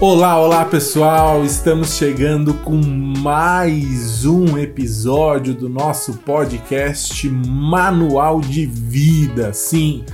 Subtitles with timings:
[0.00, 1.44] Olá, olá pessoal!
[1.44, 9.52] Estamos chegando com mais um episódio do nosso podcast Manual de Vida.
[9.52, 10.04] Sim,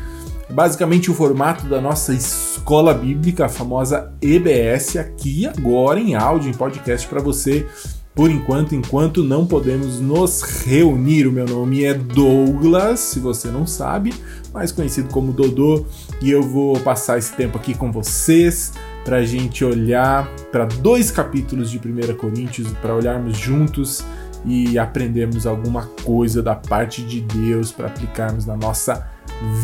[0.50, 6.54] basicamente o formato da nossa escola bíblica, a famosa EBS, aqui agora em áudio, em
[6.54, 7.66] podcast para você.
[8.14, 13.66] Por enquanto, enquanto não podemos nos reunir, o meu nome é Douglas, se você não
[13.66, 14.12] sabe,
[14.52, 15.86] mais conhecido como Dodô,
[16.20, 18.72] e eu vou passar esse tempo aqui com vocês
[19.04, 24.04] para a gente olhar para dois capítulos de 1 Coríntios, para olharmos juntos
[24.44, 29.08] e aprendermos alguma coisa da parte de Deus para aplicarmos na nossa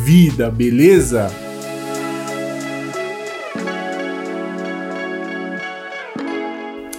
[0.04, 1.30] vida, beleza?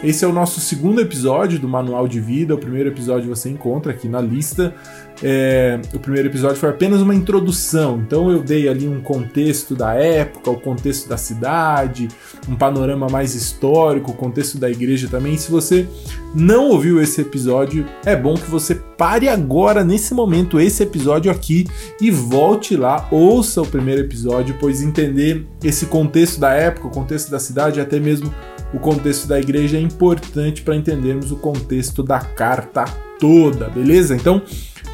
[0.04, 2.54] Esse é o nosso segundo episódio do Manual de Vida.
[2.54, 4.76] O primeiro episódio você encontra aqui na lista.
[5.24, 9.94] É, o primeiro episódio foi apenas uma introdução, então eu dei ali um contexto da
[9.94, 12.08] época, o contexto da cidade,
[12.48, 15.36] um panorama mais histórico, o contexto da igreja também.
[15.38, 15.88] Se você
[16.36, 21.66] não ouviu esse episódio, é bom que você pare agora, nesse momento, esse episódio aqui
[22.00, 27.32] e volte lá, ouça o primeiro episódio, pois entender esse contexto da época, o contexto
[27.32, 28.32] da cidade, até mesmo
[28.74, 34.16] o contexto da igreja é importante para entendermos o contexto da carta toda, beleza?
[34.16, 34.42] Então,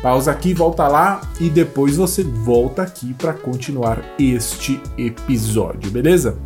[0.01, 6.37] pausa aqui, volta lá e depois você volta aqui para continuar este episódio, beleza?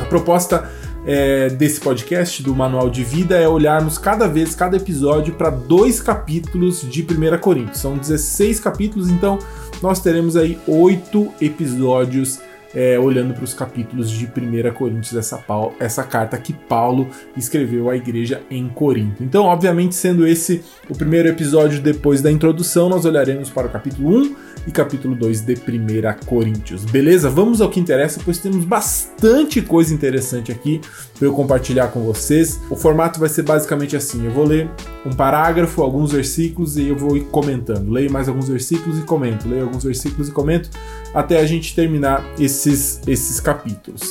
[0.00, 0.70] A proposta
[1.06, 6.00] é, desse podcast, do Manual de Vida, é olharmos cada vez, cada episódio, para dois
[6.00, 7.78] capítulos de 1 Coríntios.
[7.78, 9.38] São 16 capítulos, então
[9.82, 12.40] nós teremos aí oito episódios
[12.74, 15.42] é, olhando para os capítulos de 1 Coríntios, essa,
[15.78, 19.22] essa carta que Paulo escreveu à igreja em Corinto.
[19.22, 24.18] Então, obviamente, sendo esse o primeiro episódio depois da introdução, nós olharemos para o capítulo
[24.18, 26.84] 1 e capítulo 2 de 1 Coríntios.
[26.84, 27.30] Beleza?
[27.30, 30.80] Vamos ao que interessa, pois temos bastante coisa interessante aqui
[31.18, 32.60] para eu compartilhar com vocês.
[32.70, 34.68] O formato vai ser basicamente assim: eu vou ler
[35.04, 37.90] um parágrafo, alguns versículos e eu vou ir comentando.
[37.90, 40.70] Leio mais alguns versículos e comento, leio alguns versículos e comento
[41.14, 42.24] até a gente terminar
[42.60, 44.02] esses, esses capítulos.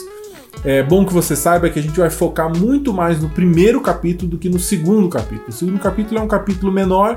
[0.63, 4.31] É bom que você saiba que a gente vai focar muito mais no primeiro capítulo
[4.31, 5.47] do que no segundo capítulo.
[5.47, 7.15] O segundo capítulo é um capítulo menor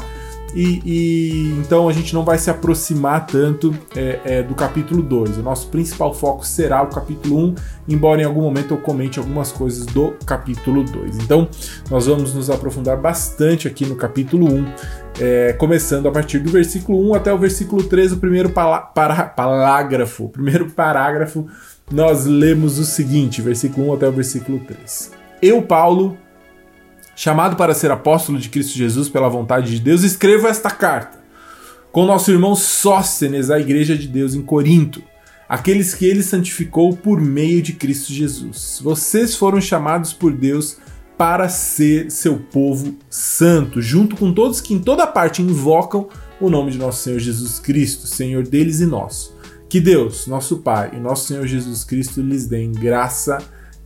[0.54, 5.38] e, e, então a gente não vai se aproximar tanto é, é, do capítulo 2.
[5.38, 7.54] O nosso principal foco será o capítulo 1, um,
[7.88, 11.18] embora em algum momento eu comente algumas coisas do capítulo 2.
[11.18, 11.48] Então
[11.90, 14.66] nós vamos nos aprofundar bastante aqui no capítulo 1, um,
[15.20, 20.24] é, começando a partir do versículo 1 até o versículo 3, o primeiro parágrafo.
[20.24, 21.46] O primeiro parágrafo
[21.90, 25.12] nós lemos o seguinte, versículo 1 até o versículo 3.
[25.40, 26.16] Eu, Paulo,
[27.14, 31.20] chamado para ser apóstolo de Cristo Jesus pela vontade de Deus, escrevo esta carta.
[31.90, 35.02] Com nosso irmão Sóstenes, a igreja de Deus em Corinto,
[35.48, 38.80] aqueles que ele santificou por meio de Cristo Jesus.
[38.82, 40.78] Vocês foram chamados por Deus
[41.18, 46.08] para ser seu povo santo, junto com todos que em toda parte invocam
[46.40, 49.36] o nome de nosso Senhor Jesus Cristo, Senhor deles e nosso.
[49.68, 53.38] Que Deus, nosso Pai e nosso Senhor Jesus Cristo lhes deem graça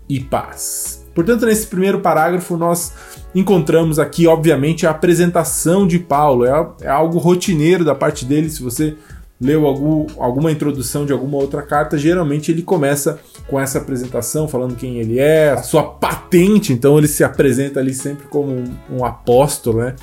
[0.08, 1.05] e paz.
[1.16, 2.92] Portanto, nesse primeiro parágrafo, nós
[3.34, 6.44] encontramos aqui, obviamente, a apresentação de Paulo.
[6.44, 8.50] É, é algo rotineiro da parte dele.
[8.50, 8.94] Se você
[9.40, 13.18] leu algum, alguma introdução de alguma outra carta, geralmente ele começa
[13.48, 16.74] com essa apresentação, falando quem ele é, a sua patente.
[16.74, 19.94] Então, ele se apresenta ali sempre como um, um apóstolo, né?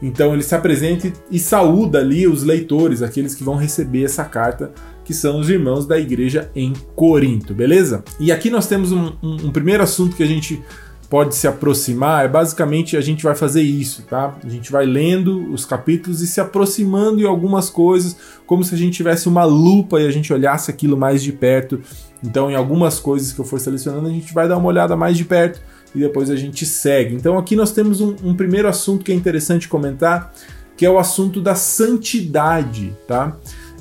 [0.00, 4.70] Então ele se apresenta e saúda ali os leitores, aqueles que vão receber essa carta
[5.08, 8.04] que são os irmãos da igreja em Corinto, beleza?
[8.20, 10.62] E aqui nós temos um, um, um primeiro assunto que a gente
[11.08, 14.36] pode se aproximar, é basicamente a gente vai fazer isso, tá?
[14.44, 18.76] A gente vai lendo os capítulos e se aproximando em algumas coisas, como se a
[18.76, 21.80] gente tivesse uma lupa e a gente olhasse aquilo mais de perto.
[22.22, 25.16] Então, em algumas coisas que eu for selecionando, a gente vai dar uma olhada mais
[25.16, 25.58] de perto
[25.94, 27.14] e depois a gente segue.
[27.14, 30.34] Então, aqui nós temos um, um primeiro assunto que é interessante comentar,
[30.76, 33.38] que é o assunto da santidade, tá?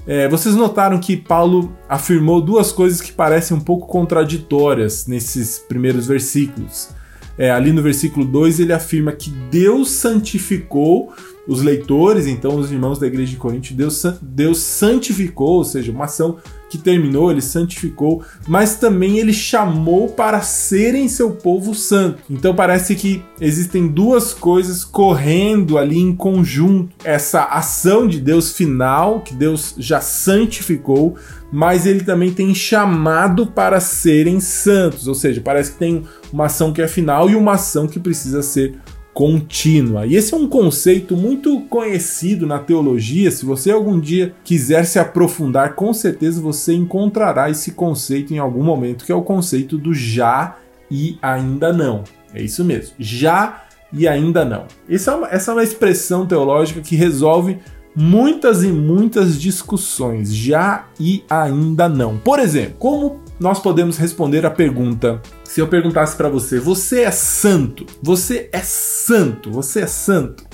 [0.08, 6.08] É, vocês notaram que Paulo afirmou duas coisas que parecem um pouco contraditórias nesses primeiros
[6.08, 6.90] versículos.
[7.38, 11.14] É, ali no versículo 2 ele afirma que Deus santificou
[11.48, 16.06] os leitores, então os irmãos da igreja de Corinto, Deus, Deus santificou, ou seja, uma
[16.06, 16.38] ação
[16.70, 22.22] que terminou, ele santificou, mas também ele chamou para serem seu povo santo.
[22.30, 26.94] Então parece que existem duas coisas correndo ali em conjunto.
[27.06, 31.16] Essa ação de Deus final, que Deus já santificou,
[31.52, 36.04] mas ele também tem chamado para serem santos, ou seja, parece que tem
[36.34, 38.78] uma ação que é final e uma ação que precisa ser
[39.18, 40.06] contínua.
[40.06, 43.32] E esse é um conceito muito conhecido na teologia.
[43.32, 48.62] Se você algum dia quiser se aprofundar, com certeza você encontrará esse conceito em algum
[48.62, 50.58] momento, que é o conceito do já
[50.92, 52.04] e ainda não.
[52.32, 52.94] É isso mesmo.
[53.00, 54.66] Já e ainda não.
[54.88, 57.58] Essa é uma, essa é uma expressão teológica que resolve
[57.96, 62.18] muitas e muitas discussões, já e ainda não.
[62.20, 67.12] Por exemplo, como nós podemos responder a pergunta: se eu perguntasse para você, você é
[67.12, 67.86] santo?
[68.02, 69.52] Você é santo?
[69.52, 70.46] Você é santo?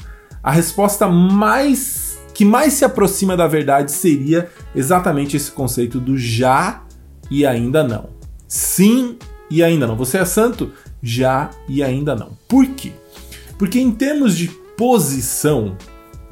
[0.41, 6.83] A resposta mais que mais se aproxima da verdade seria exatamente esse conceito do já
[7.29, 8.09] e ainda não.
[8.47, 9.17] Sim
[9.49, 9.95] e ainda não.
[9.95, 10.71] Você é santo?
[11.01, 12.37] Já e ainda não.
[12.47, 12.91] Por quê?
[13.57, 15.77] Porque em termos de posição,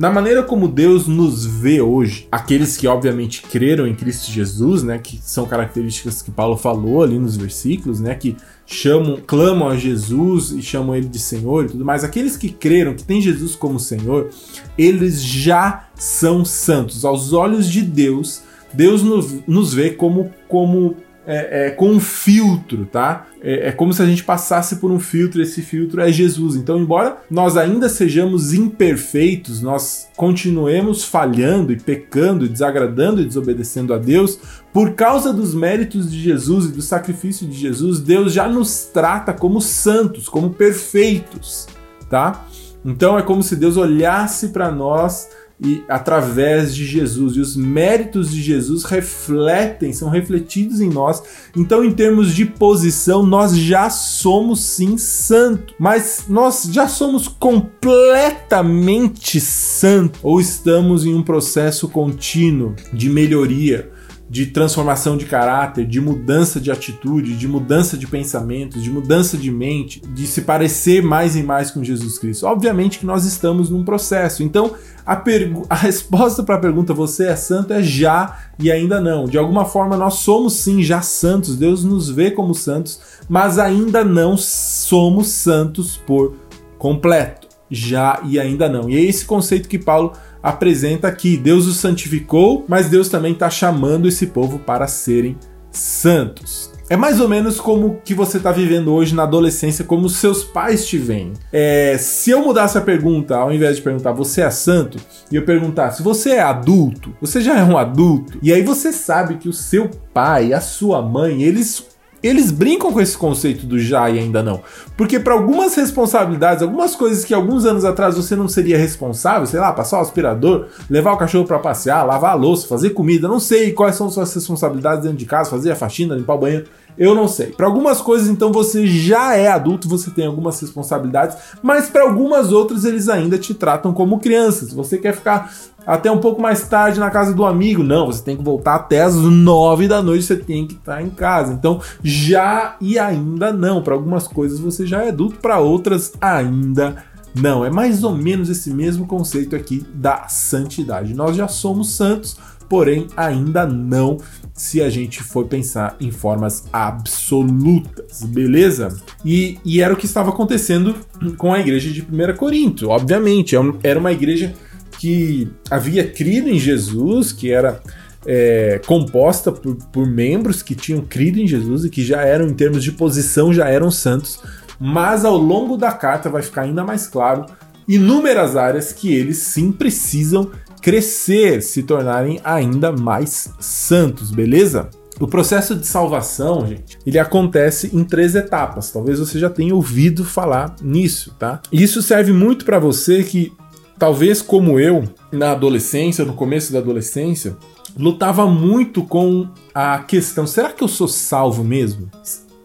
[0.02, 4.98] na maneira como Deus nos vê hoje, aqueles que obviamente creram em Cristo Jesus, né,
[4.98, 10.54] que são características que Paulo falou ali nos versículos, né, que chamam, clamam a Jesus
[10.54, 13.80] e chamam ele de Senhor e tudo mais, aqueles que creram que tem Jesus como
[13.80, 14.32] Senhor,
[14.76, 17.06] eles já são santos.
[17.06, 18.42] Aos olhos de Deus,
[18.74, 20.96] Deus nos, nos vê como como
[21.26, 23.28] é, é, com um filtro, tá?
[23.42, 26.56] É, é, como se a gente passasse por um filtro, esse filtro é Jesus.
[26.56, 33.94] Então, embora nós ainda sejamos imperfeitos, nós continuemos falhando e pecando, e desagradando e desobedecendo
[33.94, 34.40] a Deus,
[34.74, 39.34] por causa dos méritos de Jesus e do sacrifício de Jesus, Deus já nos trata
[39.34, 41.68] como santos, como perfeitos,
[42.10, 42.46] tá?
[42.84, 45.30] Então é como se Deus olhasse para nós
[45.64, 47.36] e através de Jesus.
[47.36, 51.22] E os méritos de Jesus refletem, são refletidos em nós.
[51.56, 59.40] Então, em termos de posição, nós já somos sim santos, mas nós já somos completamente
[59.40, 63.92] santos ou estamos em um processo contínuo de melhoria
[64.32, 69.52] de transformação de caráter, de mudança de atitude, de mudança de pensamentos, de mudança de
[69.52, 72.46] mente, de se parecer mais e mais com Jesus Cristo.
[72.46, 74.42] Obviamente que nós estamos num processo.
[74.42, 74.74] Então,
[75.06, 75.22] a,
[75.70, 79.26] a resposta para a pergunta você é santo é já e ainda não.
[79.26, 84.02] De alguma forma nós somos sim já santos, Deus nos vê como santos, mas ainda
[84.02, 86.38] não somos santos por
[86.78, 87.50] completo.
[87.70, 88.90] Já e ainda não.
[88.90, 91.38] E é esse conceito que Paulo apresenta aqui.
[91.38, 95.38] Deus os santificou, mas Deus também está chamando esse povo para serem
[95.72, 96.72] santos.
[96.92, 100.86] É mais ou menos como que você está vivendo hoje na adolescência, como seus pais
[100.86, 101.32] te veem.
[101.50, 104.98] É, se eu mudasse a pergunta, ao invés de perguntar você é santo,
[105.32, 109.36] e eu perguntasse você é adulto, você já é um adulto, e aí você sabe
[109.38, 111.88] que o seu pai, a sua mãe, eles
[112.24, 114.62] eles brincam com esse conceito do já e ainda não.
[114.96, 119.60] Porque para algumas responsabilidades, algumas coisas que alguns anos atrás você não seria responsável, sei
[119.60, 123.40] lá, passar o aspirador, levar o cachorro para passear, lavar a louça, fazer comida, não
[123.40, 126.66] sei quais são suas responsabilidades dentro de casa, fazer a faxina, limpar o banheiro.
[126.98, 127.48] Eu não sei.
[127.48, 132.52] Para algumas coisas, então, você já é adulto, você tem algumas responsabilidades, mas para algumas
[132.52, 134.66] outras, eles ainda te tratam como criança.
[134.66, 135.52] Se você quer ficar
[135.86, 139.02] até um pouco mais tarde na casa do amigo, não, você tem que voltar até
[139.02, 141.54] as nove da noite, você tem que estar em casa.
[141.54, 143.82] Então, já e ainda não.
[143.82, 147.04] Para algumas coisas você já é adulto, para outras ainda
[147.36, 147.66] não.
[147.66, 151.14] É mais ou menos esse mesmo conceito aqui da santidade.
[151.14, 152.38] Nós já somos santos,
[152.70, 154.18] porém ainda não
[154.54, 158.96] se a gente for pensar em formas absolutas, beleza?
[159.24, 160.96] E, e era o que estava acontecendo
[161.38, 163.56] com a igreja de 1 Corinto, obviamente.
[163.56, 164.54] É era uma igreja
[165.00, 167.82] que havia crido em Jesus, que era
[168.26, 172.54] é, composta por, por membros que tinham crido em Jesus e que já eram, em
[172.54, 174.40] termos de posição, já eram santos.
[174.80, 177.46] Mas ao longo da carta vai ficar ainda mais claro
[177.88, 180.50] inúmeras áreas que eles sim precisam
[180.82, 184.90] crescer, se tornarem ainda mais santos, beleza?
[185.20, 188.92] O processo de salvação, gente, ele acontece em três etapas.
[188.92, 191.62] Talvez você já tenha ouvido falar nisso, tá?
[191.72, 193.54] Isso serve muito para você que,
[194.00, 197.56] talvez como eu, na adolescência, no começo da adolescência,
[197.96, 202.10] lutava muito com a questão: será que eu sou salvo mesmo?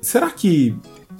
[0.01, 0.75] Será que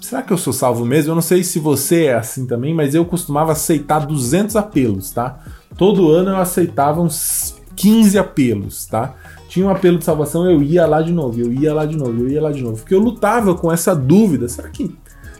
[0.07, 1.11] será que eu sou salvo mesmo?
[1.11, 5.41] Eu não sei se você é assim também, mas eu costumava aceitar 200 apelos, tá?
[5.77, 9.15] Todo ano eu aceitava uns 15 apelos, tá?
[9.49, 12.21] Tinha um apelo de salvação, eu ia lá de novo, eu ia lá de novo,
[12.21, 12.79] eu ia lá de novo.
[12.79, 14.95] Porque eu lutava com essa dúvida: será que,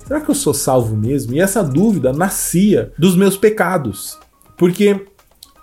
[0.05, 1.35] será que eu sou salvo mesmo?
[1.35, 4.19] E essa dúvida nascia dos meus pecados.
[4.57, 5.07] Porque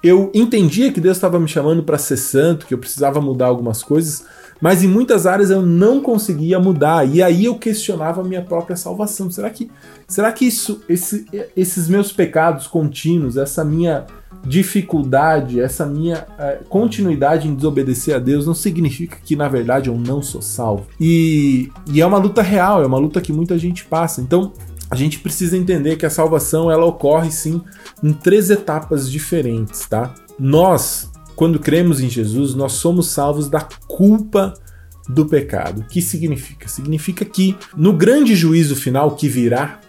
[0.02, 3.84] eu entendia que Deus estava me chamando para ser santo, que eu precisava mudar algumas
[3.84, 4.26] coisas,
[4.64, 7.06] mas em muitas áreas eu não conseguia mudar.
[7.06, 9.30] E aí eu questionava a minha própria salvação.
[9.30, 9.70] Será que,
[10.08, 14.06] será que isso, esse, esses meus pecados contínuos, essa minha
[14.48, 19.98] dificuldade, essa minha uh, continuidade em desobedecer a Deus não significa que na verdade eu
[19.98, 20.86] não sou salvo.
[20.98, 24.22] E, e é uma luta real, é uma luta que muita gente passa.
[24.22, 24.54] Então,
[24.90, 27.62] a gente precisa entender que a salvação ela ocorre sim
[28.02, 30.14] em três etapas diferentes, tá?
[30.40, 34.54] Nós, quando cremos em Jesus, nós somos salvos da culpa
[35.08, 35.82] do pecado.
[35.82, 36.68] O que significa?
[36.68, 39.80] Significa que no grande juízo final que virá,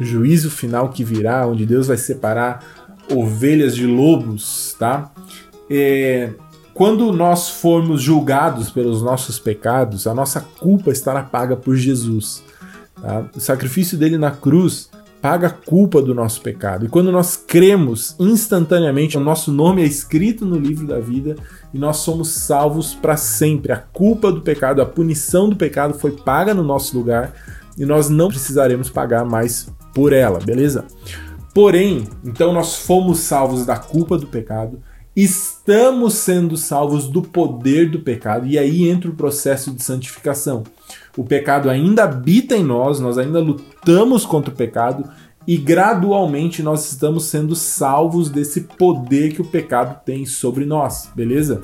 [0.00, 2.64] juízo final que virá, onde Deus vai separar
[3.10, 5.12] ovelhas de lobos, tá?
[5.70, 6.32] É,
[6.74, 12.42] quando nós formos julgados pelos nossos pecados, a nossa culpa estará paga por Jesus.
[13.00, 13.24] Tá?
[13.34, 14.90] O sacrifício dele na cruz
[15.26, 16.86] paga a culpa do nosso pecado.
[16.86, 21.34] E quando nós cremos instantaneamente, o nosso nome é escrito no livro da vida
[21.74, 23.72] e nós somos salvos para sempre.
[23.72, 27.34] A culpa do pecado, a punição do pecado foi paga no nosso lugar
[27.76, 30.84] e nós não precisaremos pagar mais por ela, beleza?
[31.52, 34.80] Porém, então nós fomos salvos da culpa do pecado,
[35.16, 40.62] estamos sendo salvos do poder do pecado, e aí entra o processo de santificação.
[41.16, 45.08] O pecado ainda habita em nós, nós ainda lutamos contra o pecado,
[45.46, 51.62] e gradualmente nós estamos sendo salvos desse poder que o pecado tem sobre nós, beleza?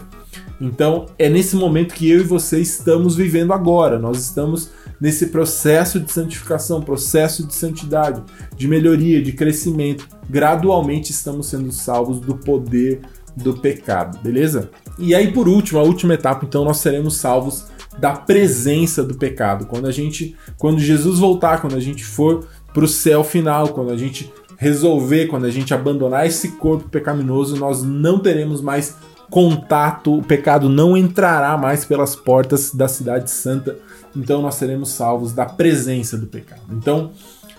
[0.61, 3.99] Então é nesse momento que eu e você estamos vivendo agora.
[3.99, 8.23] Nós estamos nesse processo de santificação, processo de santidade,
[8.57, 10.07] de melhoria, de crescimento.
[10.31, 13.01] Gradualmente estamos sendo salvos do poder
[13.37, 14.71] do pecado, beleza?
[14.97, 17.65] E aí por último, a última etapa, então nós seremos salvos
[17.99, 19.67] da presença do pecado.
[19.67, 23.91] Quando a gente, quando Jesus voltar, quando a gente for para o céu final, quando
[23.91, 28.97] a gente resolver, quando a gente abandonar esse corpo pecaminoso, nós não teremos mais
[29.29, 33.79] contato, o pecado não entrará mais pelas portas da cidade santa,
[34.15, 36.63] então nós seremos salvos da presença do pecado.
[36.71, 37.13] Então,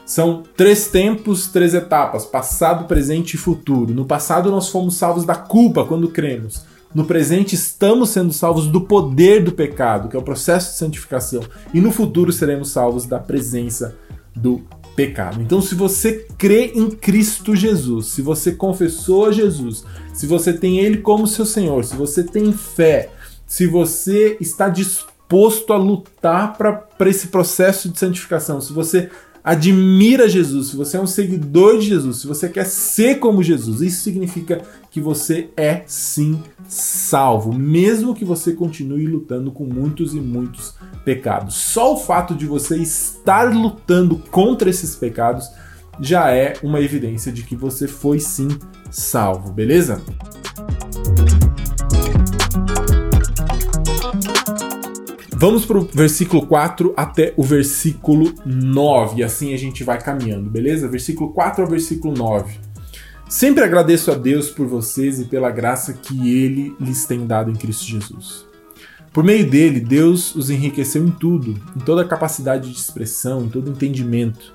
[0.06, 3.94] são três tempos, três etapas: passado, presente e futuro.
[3.94, 6.64] No passado, nós fomos salvos da culpa quando cremos.
[6.94, 11.42] No presente, estamos sendo salvos do poder do pecado, que é o processo de santificação.
[11.74, 13.96] E no futuro, seremos salvos da presença
[14.36, 14.62] do
[14.96, 15.42] pecado.
[15.42, 19.84] Então, se você crê em Cristo Jesus, se você confessou Jesus,
[20.14, 23.10] se você tem Ele como seu Senhor, se você tem fé,
[23.48, 29.10] se você está disposto a lutar para esse processo de santificação, se você
[29.44, 33.82] admira Jesus, se você é um seguidor de Jesus, se você quer ser como Jesus,
[33.82, 40.22] isso significa que você é sim salvo, mesmo que você continue lutando com muitos e
[40.22, 41.56] muitos pecados.
[41.56, 45.50] Só o fato de você estar lutando contra esses pecados
[46.00, 48.48] já é uma evidência de que você foi sim
[48.90, 50.02] salvo, beleza?
[55.44, 60.50] Vamos para o versículo 4 até o versículo 9, e assim a gente vai caminhando,
[60.50, 60.88] beleza?
[60.88, 62.62] Versículo 4 ao versículo 9.
[63.28, 67.56] Sempre agradeço a Deus por vocês e pela graça que Ele lhes tem dado em
[67.56, 68.46] Cristo Jesus.
[69.12, 73.70] Por meio dele, Deus os enriqueceu em tudo, em toda capacidade de expressão, em todo
[73.70, 74.54] entendimento.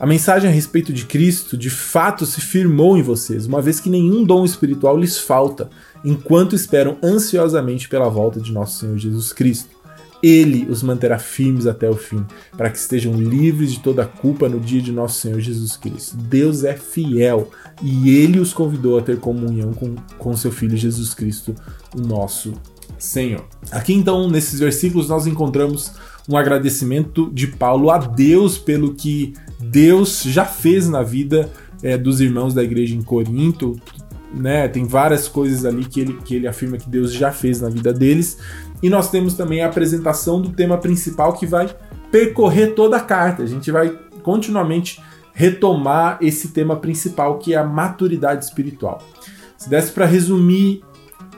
[0.00, 3.90] A mensagem a respeito de Cristo de fato se firmou em vocês, uma vez que
[3.90, 5.68] nenhum dom espiritual lhes falta,
[6.02, 9.81] enquanto esperam ansiosamente pela volta de nosso Senhor Jesus Cristo.
[10.22, 12.24] Ele os manterá firmes até o fim,
[12.56, 16.16] para que estejam livres de toda culpa no dia de nosso Senhor Jesus Cristo.
[16.16, 17.50] Deus é fiel
[17.82, 21.54] e ele os convidou a ter comunhão com, com seu Filho Jesus Cristo,
[21.96, 22.52] o nosso
[22.98, 23.44] Senhor.
[23.70, 25.92] Aqui então, nesses versículos, nós encontramos
[26.28, 31.50] um agradecimento de Paulo a Deus pelo que Deus já fez na vida
[31.82, 33.76] é, dos irmãos da igreja em Corinto.
[34.34, 37.68] Né, tem várias coisas ali que ele, que ele afirma que Deus já fez na
[37.68, 38.38] vida deles,
[38.82, 41.74] e nós temos também a apresentação do tema principal que vai
[42.10, 43.42] percorrer toda a carta.
[43.42, 45.00] A gente vai continuamente
[45.32, 49.02] retomar esse tema principal que é a maturidade espiritual.
[49.56, 50.82] Se desse para resumir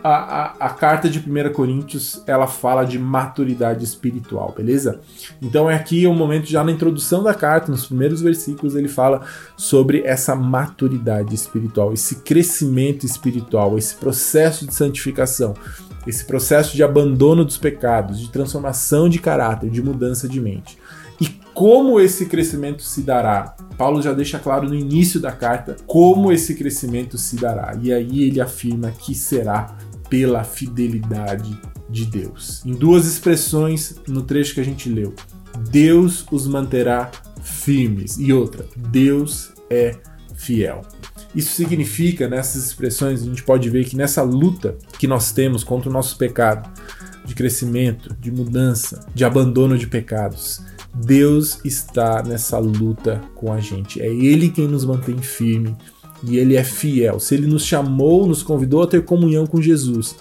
[0.03, 5.01] a, a, a, carta de 1 Coríntios, ela fala de maturidade espiritual, beleza?
[5.41, 8.89] Então é aqui o um momento já na introdução da carta, nos primeiros versículos, ele
[8.89, 9.23] fala
[9.57, 15.55] sobre essa maturidade espiritual, esse crescimento espiritual, esse processo de santificação
[16.07, 20.79] esse processo de abandono dos pecados, de transformação de caráter, de mudança de mente.
[21.21, 23.57] E como esse crescimento se dará?
[23.79, 27.77] Paulo já deixa claro no início da carta como esse crescimento se dará.
[27.81, 29.77] E aí ele afirma que será
[30.09, 31.59] pela fidelidade
[31.89, 32.65] de Deus.
[32.65, 35.15] Em duas expressões no trecho que a gente leu:
[35.71, 37.11] Deus os manterá
[37.43, 38.19] firmes.
[38.19, 39.97] E outra, Deus é
[40.35, 40.83] fiel.
[41.35, 45.91] Isso significa, nessas expressões, a gente pode ver que nessa luta que nós temos contra
[45.91, 46.71] o nosso pecado,
[47.25, 50.61] de crescimento, de mudança, de abandono de pecados,
[50.95, 54.01] Deus está nessa luta com a gente.
[54.01, 55.75] É Ele quem nos mantém firme
[56.23, 57.19] e Ele é fiel.
[57.19, 60.15] Se Ele nos chamou, nos convidou a ter comunhão com Jesus,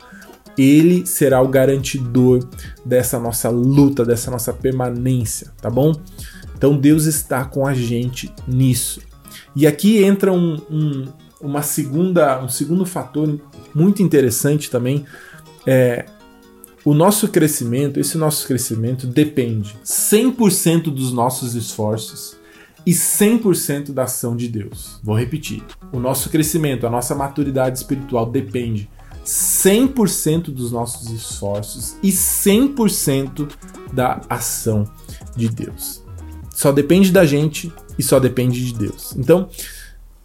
[0.57, 2.47] Ele será o garantidor
[2.85, 5.93] dessa nossa luta, dessa nossa permanência, tá bom?
[6.55, 9.01] Então Deus está com a gente nisso.
[9.55, 11.07] E aqui entra um, um,
[11.41, 13.39] uma segunda, um segundo fator
[13.73, 15.05] muito interessante também.
[15.65, 16.05] É,
[16.85, 22.35] o nosso crescimento, esse nosso crescimento depende 100% dos nossos esforços
[22.85, 24.99] e 100% da ação de Deus.
[25.01, 25.63] Vou repetir.
[25.91, 28.89] O nosso crescimento, a nossa maturidade espiritual depende
[29.25, 33.49] 100% dos nossos esforços e 100%
[33.93, 34.85] da ação
[35.35, 36.02] de Deus.
[36.53, 39.13] Só depende da gente e só depende de Deus.
[39.17, 39.49] Então,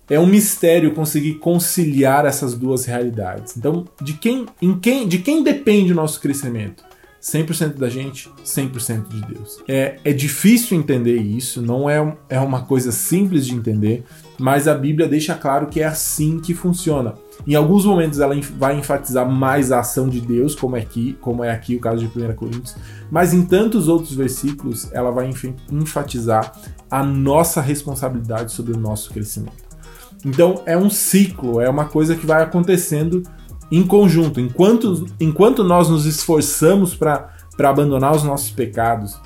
[0.08, 3.56] é um mistério conseguir conciliar essas duas realidades.
[3.56, 6.84] Então, de quem, em quem, de quem depende o nosso crescimento?
[7.20, 9.58] 100% da gente, 100% de Deus.
[9.66, 14.04] É, é difícil entender isso, não é, é uma coisa simples de entender,
[14.38, 17.14] mas a Bíblia deixa claro que é assim que funciona.
[17.46, 21.42] Em alguns momentos ela vai enfatizar mais a ação de Deus, como é aqui, como
[21.42, 22.76] é aqui o caso de 1 Coríntios,
[23.10, 25.30] mas em tantos outros versículos ela vai
[25.70, 26.52] enfatizar
[26.90, 29.68] a nossa responsabilidade sobre o nosso crescimento.
[30.24, 33.22] Então é um ciclo, é uma coisa que vai acontecendo
[33.70, 34.40] em conjunto.
[34.40, 39.18] Enquanto, enquanto nós nos esforçamos para abandonar os nossos pecados,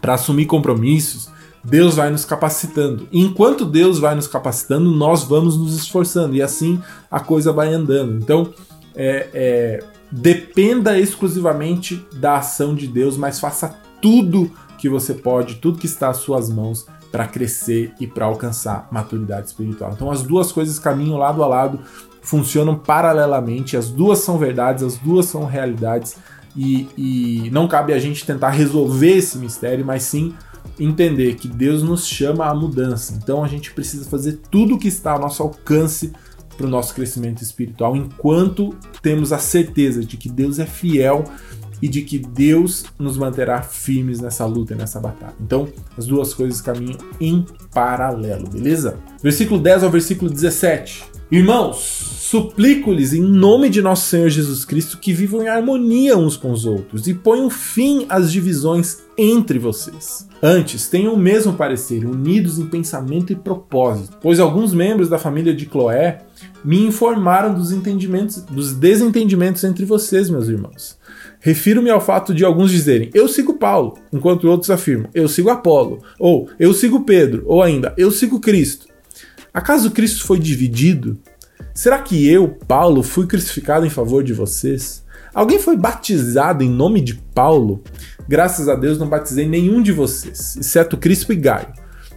[0.00, 1.30] para assumir compromissos,
[1.64, 3.08] Deus vai nos capacitando.
[3.12, 8.16] Enquanto Deus vai nos capacitando, nós vamos nos esforçando e assim a coisa vai andando.
[8.16, 8.52] Então,
[8.94, 15.78] é, é, dependa exclusivamente da ação de Deus, mas faça tudo que você pode, tudo
[15.78, 19.92] que está às suas mãos para crescer e para alcançar maturidade espiritual.
[19.94, 21.78] Então, as duas coisas caminham lado a lado
[22.22, 26.16] funcionam paralelamente, as duas são verdades, as duas são realidades,
[26.56, 30.34] e, e não cabe a gente tentar resolver esse mistério, mas sim
[30.78, 33.18] entender que Deus nos chama à mudança.
[33.22, 36.12] Então a gente precisa fazer tudo o que está ao nosso alcance
[36.56, 41.24] para o nosso crescimento espiritual, enquanto temos a certeza de que Deus é fiel
[41.80, 45.34] e de que Deus nos manterá firmes nessa luta, nessa batalha.
[45.40, 48.98] Então, as duas coisas caminham em paralelo, beleza?
[49.20, 51.11] Versículo 10 ao versículo 17.
[51.32, 56.52] Irmãos, suplico-lhes em nome de nosso Senhor Jesus Cristo que vivam em harmonia uns com
[56.52, 60.28] os outros e ponham fim às divisões entre vocês.
[60.42, 65.54] Antes, tenham o mesmo parecer, unidos em pensamento e propósito, pois alguns membros da família
[65.54, 66.20] de Cloé
[66.62, 70.98] me informaram dos entendimentos, dos desentendimentos entre vocês, meus irmãos.
[71.40, 76.02] Refiro-me ao fato de alguns dizerem: "Eu sigo Paulo", enquanto outros afirmam: "Eu sigo Apolo",
[76.18, 78.91] ou "Eu sigo Pedro", ou ainda "Eu sigo Cristo".
[79.52, 81.18] Acaso Cristo foi dividido?
[81.74, 85.04] Será que eu, Paulo, fui crucificado em favor de vocês?
[85.34, 87.82] Alguém foi batizado em nome de Paulo?
[88.26, 91.68] Graças a Deus não batizei nenhum de vocês, exceto Crispo e Gaio.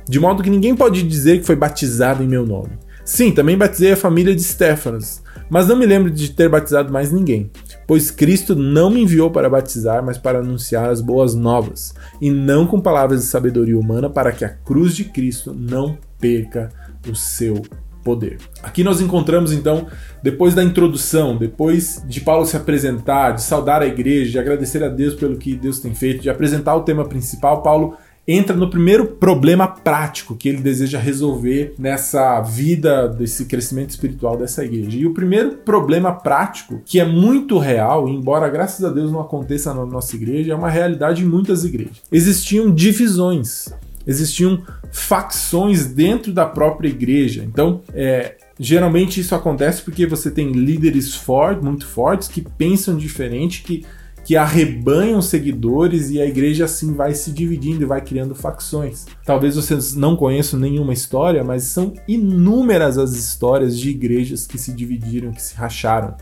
[0.08, 2.78] De modo que ninguém pode dizer que foi batizado em meu nome.
[3.04, 7.12] Sim, também batizei a família de Stefanos, mas não me lembro de ter batizado mais
[7.12, 7.52] ninguém,
[7.86, 12.66] pois Cristo não me enviou para batizar, mas para anunciar as boas novas, e não
[12.66, 16.70] com palavras de sabedoria humana, para que a cruz de Cristo não perca
[17.10, 17.62] o seu
[18.04, 18.38] poder.
[18.62, 19.88] Aqui nós encontramos então,
[20.22, 24.90] depois da introdução, depois de Paulo se apresentar, de saudar a igreja, de agradecer a
[24.90, 29.06] Deus pelo que Deus tem feito, de apresentar o tema principal, Paulo entra no primeiro
[29.06, 34.98] problema prático que ele deseja resolver nessa vida, desse crescimento espiritual dessa igreja.
[34.98, 39.74] E o primeiro problema prático, que é muito real, embora graças a Deus não aconteça
[39.74, 42.02] na nossa igreja, é uma realidade em muitas igrejas.
[42.12, 43.72] Existiam divisões
[44.06, 47.44] existiam facções dentro da própria igreja.
[47.44, 53.64] Então, é, geralmente isso acontece porque você tem líderes fortes, muito fortes, que pensam diferente,
[53.64, 53.86] que,
[54.24, 59.06] que arrebanham seguidores e a igreja assim vai se dividindo e vai criando facções.
[59.26, 64.72] Talvez vocês não conheçam nenhuma história, mas são inúmeras as histórias de igrejas que se
[64.72, 66.16] dividiram, que se racharam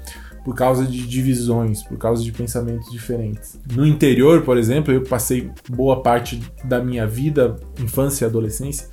[0.43, 3.59] por causa de divisões, por causa de pensamentos diferentes.
[3.73, 8.87] No interior, por exemplo, eu passei boa parte da minha vida, infância e adolescência,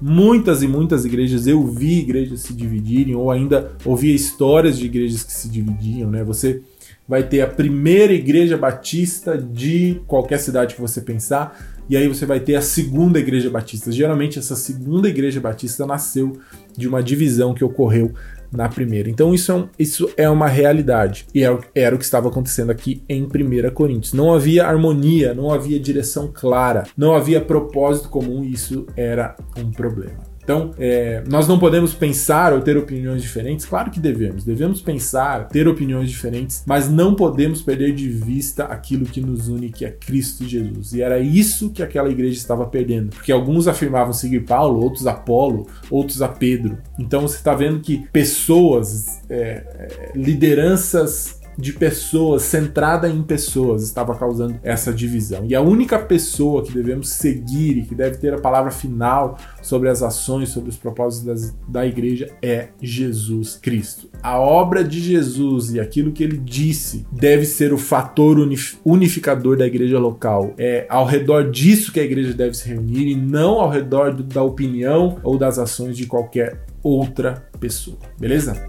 [0.00, 5.22] muitas e muitas igrejas eu vi igrejas se dividirem ou ainda ouvia histórias de igrejas
[5.22, 6.24] que se dividiam, né?
[6.24, 6.62] Você
[7.06, 12.24] vai ter a primeira igreja batista de qualquer cidade que você pensar, e aí você
[12.24, 13.92] vai ter a segunda igreja batista.
[13.92, 16.38] Geralmente essa segunda igreja batista nasceu
[16.76, 18.14] de uma divisão que ocorreu
[18.54, 19.08] na primeira.
[19.08, 21.26] Então isso é, um, isso é uma realidade.
[21.34, 24.14] E era, é era o que estava acontecendo aqui em 1 Coríntios.
[24.14, 29.70] Não havia harmonia, não havia direção clara, não havia propósito comum e isso era um
[29.70, 30.33] problema.
[30.44, 33.64] Então, é, nós não podemos pensar ou ter opiniões diferentes?
[33.64, 34.44] Claro que devemos.
[34.44, 39.70] Devemos pensar, ter opiniões diferentes, mas não podemos perder de vista aquilo que nos une,
[39.70, 40.92] que é Cristo Jesus.
[40.92, 43.08] E era isso que aquela igreja estava perdendo.
[43.08, 46.78] Porque alguns afirmavam seguir Paulo, outros Apolo, outros a Pedro.
[46.98, 54.14] Então você está vendo que pessoas, é, é lideranças de pessoas, centrada em pessoas, estava
[54.16, 55.44] causando essa divisão.
[55.46, 59.88] E a única pessoa que devemos seguir e que deve ter a palavra final sobre
[59.88, 64.08] as ações, sobre os propósitos das, da igreja é Jesus Cristo.
[64.22, 68.36] A obra de Jesus e aquilo que ele disse deve ser o fator
[68.84, 70.54] unificador da igreja local.
[70.58, 74.22] É ao redor disso que a igreja deve se reunir e não ao redor do,
[74.22, 77.96] da opinião ou das ações de qualquer outra pessoa.
[78.18, 78.68] Beleza?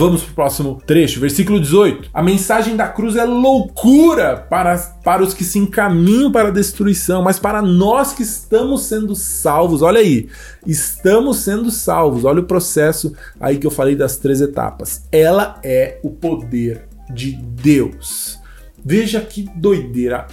[0.00, 2.08] Vamos para o próximo trecho, versículo 18.
[2.14, 7.22] A mensagem da cruz é loucura para, para os que se encaminham para a destruição,
[7.22, 10.26] mas para nós que estamos sendo salvos, olha aí,
[10.66, 15.02] estamos sendo salvos, olha o processo aí que eu falei das três etapas.
[15.12, 18.38] Ela é o poder de Deus.
[18.82, 20.26] Veja que doideira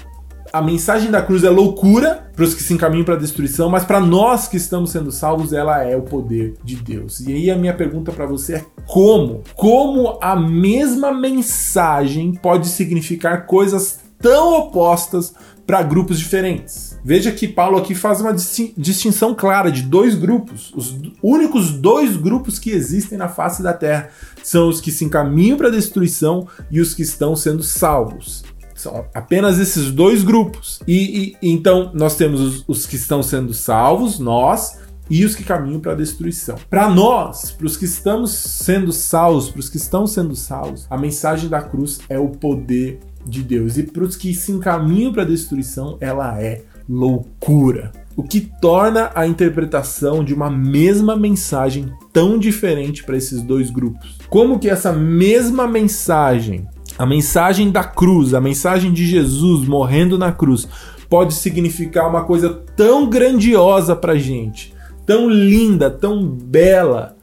[0.52, 3.84] a mensagem da cruz é loucura para os que se encaminham para a destruição, mas
[3.84, 7.20] para nós que estamos sendo salvos, ela é o poder de Deus.
[7.22, 9.44] E aí a minha pergunta para você é como?
[9.56, 15.34] Como a mesma mensagem pode significar coisas tão opostas
[15.66, 16.98] para grupos diferentes.
[17.04, 20.72] Veja que Paulo aqui faz uma distinção clara de dois grupos.
[20.74, 24.10] Os únicos dois grupos que existem na face da terra
[24.42, 28.46] são os que se encaminham para a destruição e os que estão sendo salvos.
[28.88, 30.80] São apenas esses dois grupos.
[30.88, 35.44] E, e então nós temos os, os que estão sendo salvos, nós, e os que
[35.44, 36.56] caminham para a destruição.
[36.70, 40.98] Para nós, para os que estamos sendo salvos, para os que estão sendo salvos, a
[40.98, 43.78] mensagem da cruz é o poder de Deus.
[43.78, 47.92] E para os que se encaminham para a destruição, ela é loucura.
[48.16, 54.18] O que torna a interpretação de uma mesma mensagem tão diferente para esses dois grupos.
[54.30, 56.66] Como que essa mesma mensagem
[56.98, 60.68] a mensagem da cruz, a mensagem de Jesus morrendo na cruz,
[61.10, 64.74] pode significar uma coisa tão grandiosa para gente,
[65.06, 67.16] tão linda, tão bela,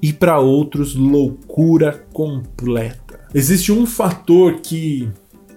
[0.00, 3.20] e para outros loucura completa.
[3.34, 5.08] Existe um fator que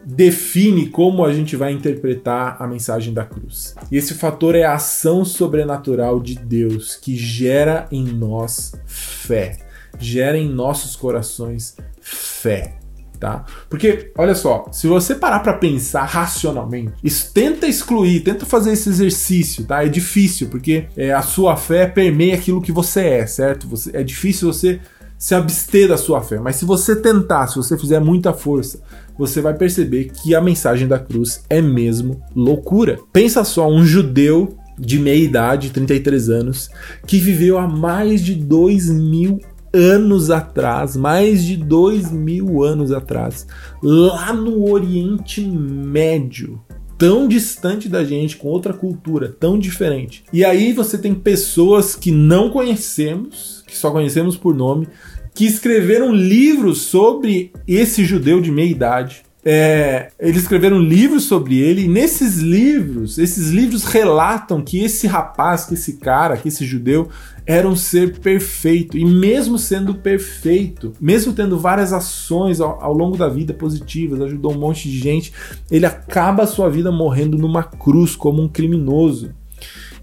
[0.03, 3.75] define como a gente vai interpretar a mensagem da cruz.
[3.91, 9.59] E esse fator é a ação sobrenatural de Deus que gera em nós fé,
[9.99, 12.80] gera em nossos corações fé
[13.21, 13.45] tá?
[13.69, 18.89] Porque, olha só, se você parar para pensar racionalmente, isso, tenta excluir, tenta fazer esse
[18.89, 19.85] exercício, tá?
[19.85, 23.67] É difícil, porque é, a sua fé permeia aquilo que você é, certo?
[23.67, 24.79] Você, é difícil você
[25.19, 28.81] se abster da sua fé, mas se você tentar, se você fizer muita força,
[29.15, 32.97] você vai perceber que a mensagem da cruz é mesmo loucura.
[33.13, 36.71] Pensa só, um judeu de meia idade, 33 anos,
[37.05, 39.39] que viveu há mais de dois mil
[39.73, 43.47] anos atrás, mais de dois mil anos atrás,
[43.81, 46.61] lá no Oriente Médio,
[46.97, 50.23] tão distante da gente, com outra cultura tão diferente.
[50.31, 54.87] E aí você tem pessoas que não conhecemos, que só conhecemos por nome,
[55.33, 59.23] que escreveram livros sobre esse judeu de meia idade.
[59.43, 65.65] É, eles escreveram livros sobre ele, e nesses livros, esses livros relatam que esse rapaz,
[65.65, 67.09] que esse cara, que esse judeu,
[67.45, 68.97] era um ser perfeito.
[68.97, 74.53] E mesmo sendo perfeito, mesmo tendo várias ações ao, ao, longo da vida positivas, ajudou
[74.53, 75.33] um monte de gente,
[75.71, 79.33] ele acaba a sua vida morrendo numa cruz como um criminoso.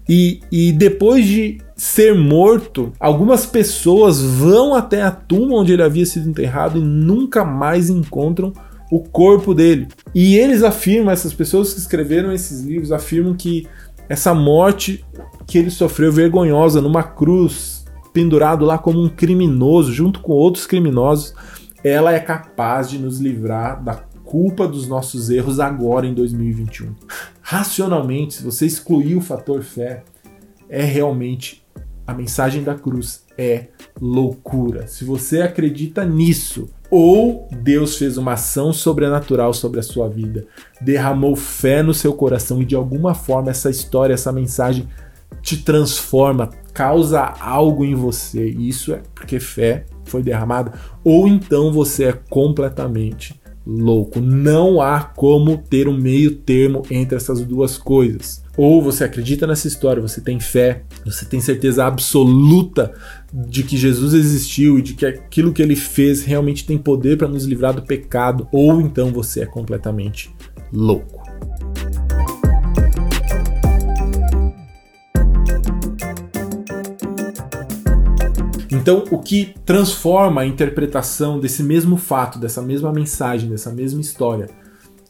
[0.07, 6.05] E, e depois de ser morto, algumas pessoas vão até a tumba onde ele havia
[6.05, 8.51] sido enterrado e nunca mais encontram
[8.91, 9.87] o corpo dele.
[10.13, 13.67] E eles afirmam, essas pessoas que escreveram esses livros afirmam que
[14.07, 15.05] essa morte
[15.45, 21.33] que ele sofreu vergonhosa numa cruz, pendurado lá como um criminoso, junto com outros criminosos,
[21.83, 26.93] ela é capaz de nos livrar da culpa dos nossos erros agora em 2021.
[27.41, 30.03] Racionalmente, se você excluir o fator fé,
[30.69, 31.65] é realmente
[32.05, 33.67] a mensagem da cruz é
[33.99, 34.87] loucura.
[34.87, 40.45] Se você acredita nisso, ou Deus fez uma ação sobrenatural sobre a sua vida,
[40.81, 44.87] derramou fé no seu coração e de alguma forma essa história, essa mensagem
[45.41, 48.49] te transforma, causa algo em você.
[48.49, 50.73] E isso é porque fé foi derramada,
[51.03, 54.19] ou então você é completamente louco.
[54.19, 58.43] Não há como ter um meio termo entre essas duas coisas.
[58.57, 62.91] Ou você acredita nessa história, você tem fé, você tem certeza absoluta
[63.33, 67.27] de que Jesus existiu e de que aquilo que ele fez realmente tem poder para
[67.27, 70.33] nos livrar do pecado, ou então você é completamente
[70.71, 71.19] louco.
[78.71, 84.49] Então, o que transforma a interpretação desse mesmo fato, dessa mesma mensagem, dessa mesma história,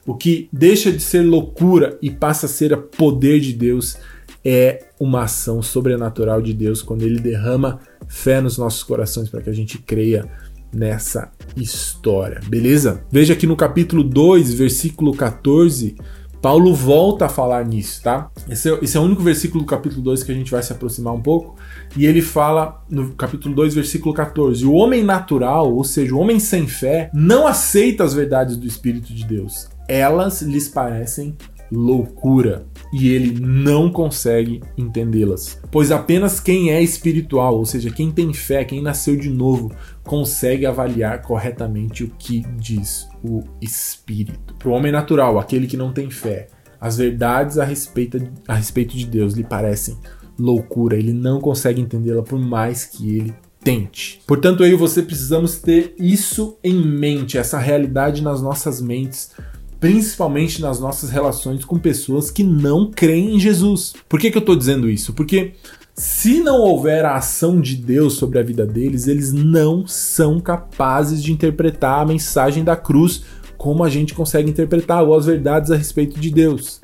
[0.05, 3.95] o que deixa de ser loucura e passa a ser a poder de Deus
[4.43, 9.49] é uma ação sobrenatural de Deus quando ele derrama fé nos nossos corações para que
[9.49, 10.27] a gente creia
[10.73, 13.03] nessa história, beleza?
[13.11, 15.95] Veja aqui no capítulo 2, versículo 14,
[16.41, 18.29] Paulo volta a falar nisso, tá?
[18.49, 20.71] Esse é, esse é, o único versículo do capítulo 2 que a gente vai se
[20.71, 21.55] aproximar um pouco.
[21.97, 26.39] E ele fala no capítulo 2, versículo 14: O homem natural, ou seja, o homem
[26.39, 29.67] sem fé, não aceita as verdades do Espírito de Deus.
[29.87, 31.35] Elas lhes parecem
[31.71, 35.59] loucura e ele não consegue entendê-las.
[35.71, 39.71] Pois apenas quem é espiritual, ou seja, quem tem fé, quem nasceu de novo,
[40.03, 44.55] consegue avaliar corretamente o que diz o Espírito.
[44.55, 46.47] Para o homem natural, aquele que não tem fé,
[46.79, 49.97] as verdades a respeito, a respeito de Deus lhe parecem
[50.37, 54.21] loucura, ele não consegue entendê-la por mais que ele tente.
[54.25, 59.31] Portanto, eu e você precisamos ter isso em mente, essa realidade nas nossas mentes
[59.79, 63.93] principalmente nas nossas relações com pessoas que não creem em Jesus.
[64.07, 65.13] Por que, que eu estou dizendo isso?
[65.13, 65.53] Porque
[65.95, 71.23] se não houver a ação de Deus sobre a vida deles, eles não são capazes
[71.23, 73.23] de interpretar a mensagem da cruz
[73.57, 76.81] como a gente consegue interpretar ou as verdades a respeito de Deus.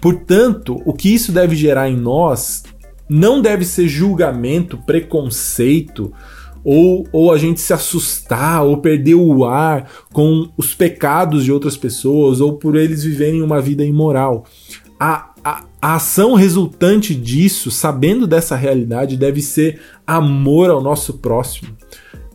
[0.00, 2.64] Portanto, o que isso deve gerar em nós
[3.08, 6.12] não deve ser julgamento, preconceito,
[6.64, 11.76] ou, ou a gente se assustar ou perder o ar com os pecados de outras
[11.76, 14.44] pessoas ou por eles viverem uma vida imoral.
[14.98, 21.76] A, a, a ação resultante disso, sabendo dessa realidade, deve ser amor ao nosso próximo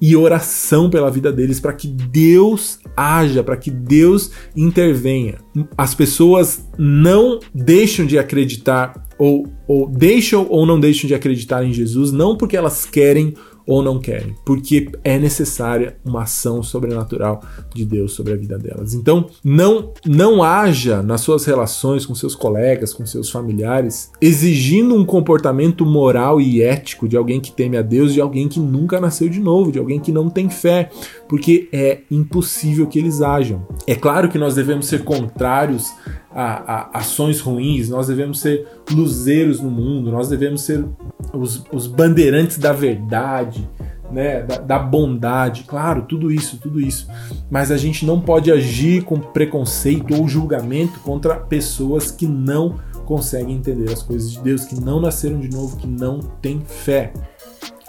[0.02, 5.36] e oração pela vida deles para que Deus haja, para que Deus intervenha.
[5.78, 11.74] As pessoas não deixam de acreditar ou, ou deixam ou não deixam de acreditar em
[11.74, 13.34] Jesus não porque elas querem
[13.68, 17.44] ou não querem, porque é necessária uma ação sobrenatural
[17.76, 18.94] de Deus sobre a vida delas.
[18.94, 25.04] Então, não não haja nas suas relações com seus colegas, com seus familiares, exigindo um
[25.04, 29.28] comportamento moral e ético de alguém que teme a Deus, de alguém que nunca nasceu
[29.28, 30.90] de novo, de alguém que não tem fé,
[31.28, 33.68] porque é impossível que eles ajam.
[33.86, 35.92] É claro que nós devemos ser contrários
[36.38, 40.86] a, a, ações ruins, nós devemos ser luzeiros no mundo, nós devemos ser
[41.34, 43.68] os, os bandeirantes da verdade,
[44.12, 47.08] né, da, da, bondade, claro, tudo isso, tudo isso.
[47.50, 52.76] Mas a gente não pode agir com preconceito ou julgamento contra pessoas que não
[53.08, 57.14] conseguem entender as coisas de Deus, que não nasceram de novo, que não têm fé.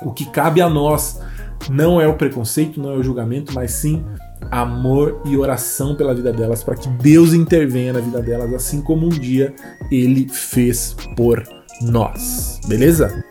[0.00, 1.20] O que cabe a nós
[1.68, 4.02] não é o preconceito, não é o julgamento, mas sim
[4.50, 9.06] amor e oração pela vida delas, para que Deus intervenha na vida delas, assim como
[9.06, 9.54] um dia
[9.90, 11.42] ele fez por
[11.82, 12.60] nós.
[12.66, 13.24] Beleza?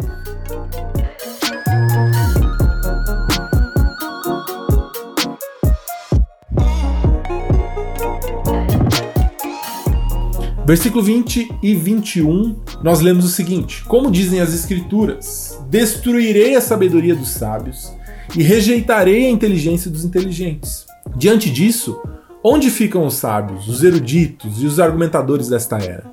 [10.65, 17.15] Versículo 20 e 21, nós lemos o seguinte: Como dizem as Escrituras, destruirei a sabedoria
[17.15, 17.93] dos sábios
[18.35, 20.86] e rejeitarei a inteligência dos inteligentes.
[21.15, 21.99] Diante disso,
[22.43, 26.03] onde ficam os sábios, os eruditos e os argumentadores desta era?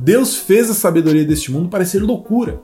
[0.00, 2.60] Deus fez a sabedoria deste mundo parecer loucura,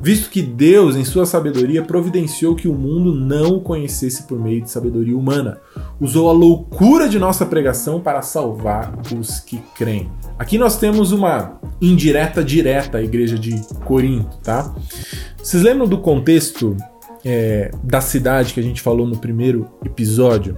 [0.00, 4.62] visto que Deus, em sua sabedoria, providenciou que o mundo não o conhecesse por meio
[4.62, 5.58] de sabedoria humana.
[6.00, 10.10] Usou a loucura de nossa pregação para salvar os que creem.
[10.38, 14.74] Aqui nós temos uma indireta direta à igreja de Corinto, tá?
[15.36, 16.76] Vocês lembram do contexto
[17.24, 20.56] é, da cidade que a gente falou no primeiro episódio?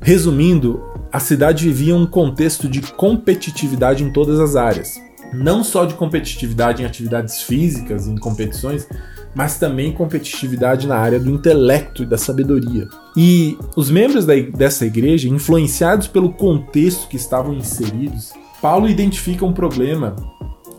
[0.00, 0.82] Resumindo,
[1.12, 5.00] a cidade vivia um contexto de competitividade em todas as áreas.
[5.32, 8.88] Não só de competitividade em atividades físicas, em competições,
[9.34, 12.88] mas também competitividade na área do intelecto e da sabedoria.
[13.16, 18.32] E os membros da, dessa igreja, influenciados pelo contexto que estavam inseridos,
[18.62, 20.16] Paulo identifica um problema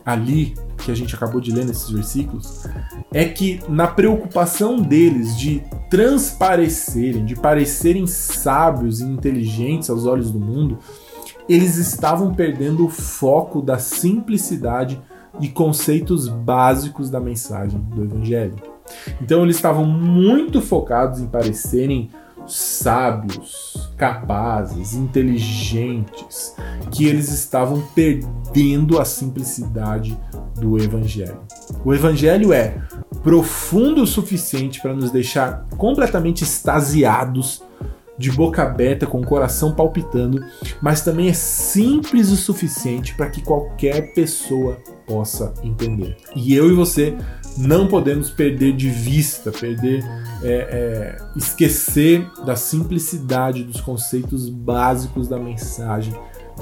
[0.05, 2.65] ali que a gente acabou de ler nesses versículos,
[3.11, 10.39] é que na preocupação deles de transparecerem, de parecerem sábios e inteligentes aos olhos do
[10.39, 10.79] mundo,
[11.47, 15.01] eles estavam perdendo o foco da simplicidade
[15.39, 18.55] e conceitos básicos da mensagem do Evangelho.
[19.21, 22.09] Então eles estavam muito focados em parecerem
[22.49, 26.55] sábios, capazes, inteligentes,
[26.91, 30.19] que eles estavam perdendo a simplicidade
[30.55, 31.39] do Evangelho.
[31.85, 32.81] O Evangelho é
[33.23, 37.61] profundo o suficiente para nos deixar completamente extasiados,
[38.17, 40.43] de boca aberta, com o coração palpitando,
[40.81, 46.17] mas também é simples o suficiente para que qualquer pessoa possa entender.
[46.35, 47.15] E eu e você
[47.57, 50.03] não podemos perder de vista, perder,
[50.41, 56.13] é, é, esquecer da simplicidade dos conceitos básicos da mensagem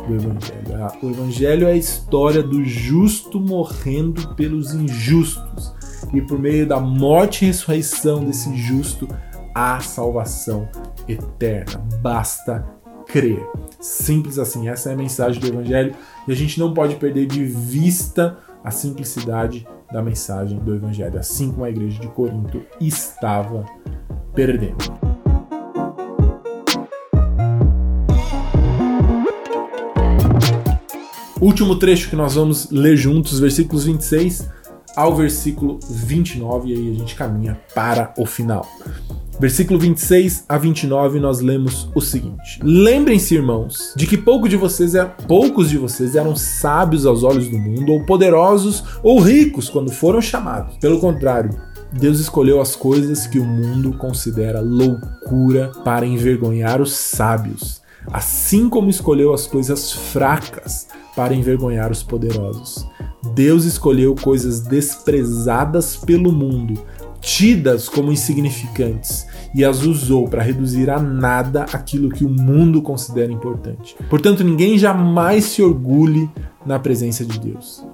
[0.08, 0.90] do Evangelho.
[1.02, 5.76] O Evangelho é a história do justo morrendo pelos injustos.
[6.14, 9.08] e por meio da morte e ressurreição desse justo,
[9.54, 10.70] há salvação
[11.08, 11.84] eterna.
[12.02, 12.64] Basta
[13.08, 13.44] crer.
[13.80, 15.96] Simples assim, essa é a mensagem do Evangelho
[16.28, 21.54] e a gente não pode perder de vista a simplicidade da mensagem do Evangelho, assim
[21.54, 23.66] como a igreja de Corinto estava
[24.36, 24.76] perdendo.
[31.40, 34.50] Último trecho que nós vamos ler juntos, versículos 26
[34.98, 38.68] ao versículo 29, e aí a gente caminha para o final.
[39.40, 44.96] Versículo 26 a 29 nós lemos o seguinte: Lembrem-se, irmãos, de que pouco de vocês
[44.96, 49.92] é, poucos de vocês eram sábios aos olhos do mundo, ou poderosos, ou ricos quando
[49.92, 50.78] foram chamados.
[50.78, 51.52] Pelo contrário,
[51.94, 58.90] Deus escolheu as coisas que o mundo considera loucura para envergonhar os sábios, assim como
[58.90, 62.88] escolheu as coisas fracas para envergonhar os poderosos.
[63.36, 66.84] Deus escolheu coisas desprezadas pelo mundo
[67.28, 73.30] tidas como insignificantes e as usou para reduzir a nada aquilo que o mundo considera
[73.30, 73.98] importante.
[74.10, 76.30] Portanto, ninguém jamais se orgulhe
[76.66, 77.86] na presença de Deus.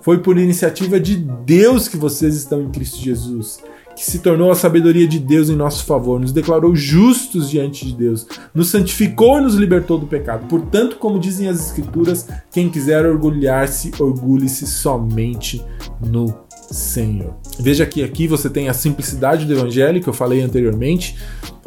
[0.00, 3.60] Foi por iniciativa de Deus que vocês estão em Cristo Jesus,
[3.94, 7.94] que se tornou a sabedoria de Deus em nosso favor, nos declarou justos diante de
[7.94, 10.48] Deus, nos santificou e nos libertou do pecado.
[10.48, 15.64] Portanto, como dizem as Escrituras, quem quiser orgulhar-se, orgulhe-se somente
[16.04, 16.34] no
[16.72, 17.39] Senhor.
[17.60, 21.16] Veja que aqui você tem a simplicidade do evangelho que eu falei anteriormente.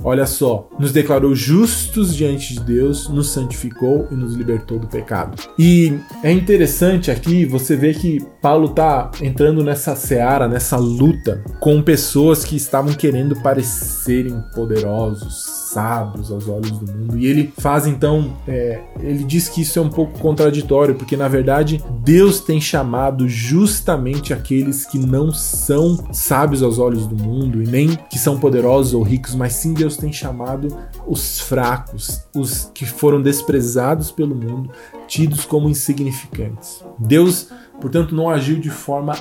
[0.04, 5.42] Olha só, nos declarou justos diante de Deus, nos santificou e nos libertou do pecado.
[5.58, 11.82] E é interessante aqui você ver que Paulo está entrando nessa seara, nessa luta com
[11.82, 17.18] pessoas que estavam querendo parecerem poderosos, sábios aos olhos do mundo.
[17.18, 21.28] E ele faz então, é, ele diz que isso é um pouco contraditório, porque na
[21.28, 27.68] verdade Deus tem chamado justamente aqueles que não são sábios aos olhos do mundo e
[27.68, 30.68] nem que são poderosos ou ricos, mas sim Deus tem chamado
[31.08, 34.70] os fracos, os que foram desprezados pelo mundo,
[35.08, 36.84] tidos como insignificantes.
[37.00, 37.50] Deus,
[37.82, 39.16] portanto, não agiu de forma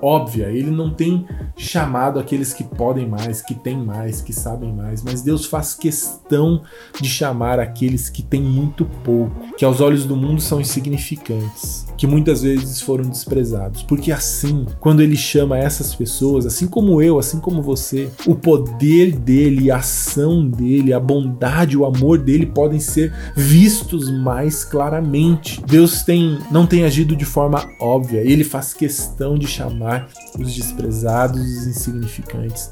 [0.00, 0.46] óbvia.
[0.50, 1.26] Ele não tem
[1.56, 6.62] chamado aqueles que podem mais, que têm mais, que sabem mais, mas Deus faz questão
[7.00, 12.06] de chamar aqueles que têm muito pouco, que aos olhos do mundo são insignificantes, que
[12.06, 13.82] muitas vezes foram desprezados.
[13.82, 19.12] Porque assim, quando ele chama essas pessoas, assim como eu, assim como você, o poder
[19.12, 25.62] dele, a ação dele, a bondade, o amor dele podem ser vistos mais claramente.
[25.66, 31.40] Deus tem não tem agido de forma óbvia, ele faz questão de chamar os desprezados,
[31.40, 32.70] os insignificantes,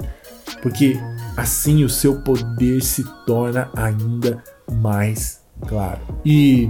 [0.63, 0.99] porque
[1.37, 6.01] assim o seu poder se torna ainda mais claro.
[6.25, 6.69] E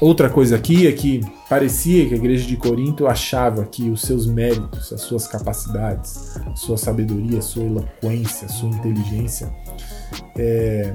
[0.00, 4.24] outra coisa aqui é que parecia que a igreja de Corinto achava que os seus
[4.24, 9.52] méritos, as suas capacidades, sua sabedoria, sua eloquência, sua inteligência
[10.36, 10.92] é,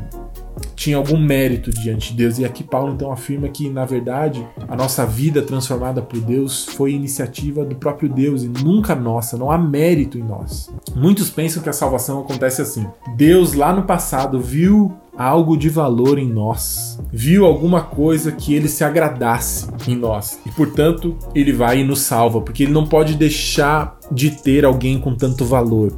[0.75, 2.39] tinha algum mérito diante de Deus.
[2.39, 6.93] E aqui Paulo então afirma que, na verdade, a nossa vida transformada por Deus foi
[6.93, 10.73] iniciativa do próprio Deus e nunca nossa, não há mérito em nós.
[10.95, 12.85] Muitos pensam que a salvação acontece assim.
[13.15, 18.67] Deus lá no passado viu algo de valor em nós, viu alguma coisa que ele
[18.67, 23.15] se agradasse em nós e, portanto, ele vai e nos salva, porque ele não pode
[23.15, 25.93] deixar de ter alguém com tanto valor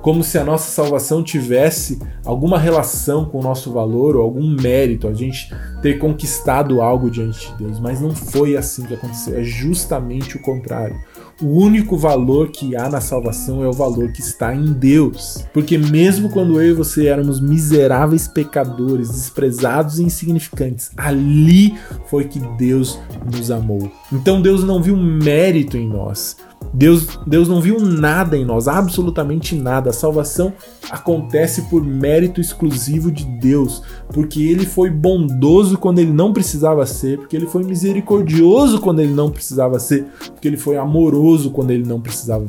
[0.00, 5.08] como se a nossa salvação tivesse alguma relação com o nosso valor ou algum mérito,
[5.08, 9.42] a gente ter conquistado algo diante de Deus, mas não foi assim que aconteceu, é
[9.42, 10.96] justamente o contrário.
[11.40, 15.44] O único valor que há na salvação é o valor que está em Deus.
[15.52, 22.40] Porque mesmo quando eu e você éramos miseráveis pecadores, desprezados e insignificantes, ali foi que
[22.56, 22.98] Deus
[23.32, 23.88] nos amou.
[24.12, 26.36] Então Deus não viu mérito em nós,
[26.72, 29.90] Deus, Deus não viu nada em nós, absolutamente nada.
[29.90, 30.52] A salvação
[30.90, 37.18] acontece por mérito exclusivo de Deus, porque ele foi bondoso quando ele não precisava ser,
[37.18, 41.86] porque ele foi misericordioso quando ele não precisava ser, porque ele foi amoroso quando ele
[41.86, 42.46] não precisava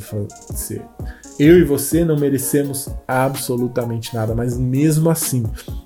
[0.54, 0.82] ser.
[1.40, 5.46] Eu e você não merecemos absolutamente nada, mas mesmo assim,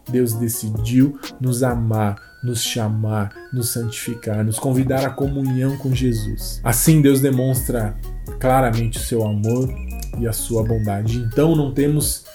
[0.09, 6.59] Deus decidiu nos amar, nos chamar, nos santificar, nos convidar à comunhão com Jesus.
[6.63, 7.95] Assim, Deus demonstra
[8.39, 9.74] claramente o seu amor
[10.19, 11.17] e a sua bondade.
[11.17, 12.26] Então, não temos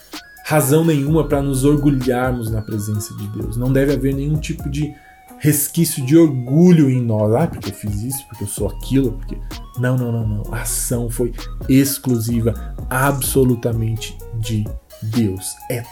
[0.44, 3.56] razão nenhuma para nos orgulharmos na presença de Deus.
[3.56, 4.94] Não deve haver nenhum tipo de
[5.38, 7.34] resquício de orgulho em nós.
[7.34, 9.38] Ah, porque eu fiz isso, porque eu sou aquilo, porque.
[9.78, 10.54] Não, não, não, não.
[10.54, 11.32] A ação foi
[11.68, 14.64] exclusiva, absolutamente de
[15.02, 15.54] Deus.
[15.70, 15.82] É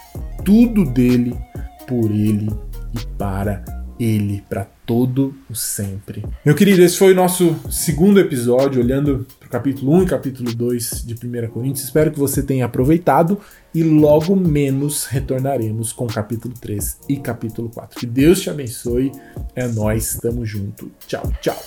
[0.45, 1.37] tudo dele,
[1.87, 2.51] por ele
[2.95, 3.65] e para
[3.99, 6.25] Ele para todo o sempre.
[6.45, 10.55] Meu querido, esse foi o nosso segundo episódio, olhando para o capítulo 1 e capítulo
[10.55, 11.85] 2 de 1 Coríntios.
[11.85, 13.41] Espero que você tenha aproveitado
[13.75, 17.99] e logo menos retornaremos com capítulo 3 e capítulo 4.
[17.99, 19.13] Que Deus te abençoe.
[19.55, 20.91] É nós, estamos junto.
[21.07, 21.59] Tchau, tchau.